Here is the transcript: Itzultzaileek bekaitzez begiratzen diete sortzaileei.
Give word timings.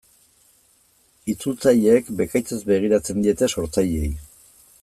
Itzultzaileek 1.33 2.09
bekaitzez 2.23 2.61
begiratzen 2.73 3.23
diete 3.27 3.55
sortzaileei. 3.57 4.13